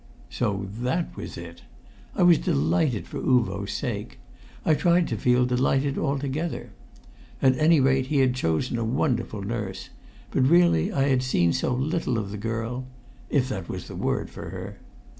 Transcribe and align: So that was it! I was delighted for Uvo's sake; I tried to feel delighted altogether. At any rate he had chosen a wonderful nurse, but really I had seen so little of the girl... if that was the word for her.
So 0.31 0.67
that 0.79 1.15
was 1.15 1.37
it! 1.37 1.61
I 2.15 2.23
was 2.23 2.39
delighted 2.39 3.05
for 3.05 3.19
Uvo's 3.19 3.71
sake; 3.71 4.17
I 4.65 4.73
tried 4.73 5.07
to 5.09 5.15
feel 5.15 5.45
delighted 5.45 5.95
altogether. 5.95 6.71
At 7.39 7.55
any 7.59 7.79
rate 7.79 8.07
he 8.07 8.17
had 8.17 8.33
chosen 8.33 8.79
a 8.79 8.83
wonderful 8.83 9.43
nurse, 9.43 9.89
but 10.31 10.47
really 10.49 10.91
I 10.91 11.07
had 11.09 11.21
seen 11.21 11.53
so 11.53 11.75
little 11.75 12.17
of 12.17 12.31
the 12.31 12.37
girl... 12.37 12.87
if 13.29 13.47
that 13.49 13.69
was 13.69 13.87
the 13.87 13.95
word 13.95 14.31
for 14.31 14.49
her. 14.49 14.79